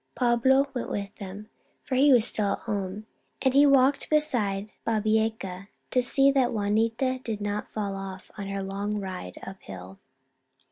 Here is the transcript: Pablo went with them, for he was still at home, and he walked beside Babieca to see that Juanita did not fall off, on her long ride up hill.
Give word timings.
Pablo 0.15 0.67
went 0.73 0.89
with 0.89 1.13
them, 1.17 1.47
for 1.83 1.93
he 1.93 2.11
was 2.11 2.25
still 2.25 2.53
at 2.53 2.59
home, 2.61 3.05
and 3.43 3.53
he 3.53 3.67
walked 3.67 4.09
beside 4.09 4.71
Babieca 4.83 5.67
to 5.91 6.01
see 6.01 6.31
that 6.31 6.51
Juanita 6.51 7.19
did 7.23 7.39
not 7.39 7.69
fall 7.71 7.95
off, 7.95 8.31
on 8.35 8.47
her 8.47 8.63
long 8.63 8.99
ride 8.99 9.37
up 9.45 9.61
hill. 9.61 9.99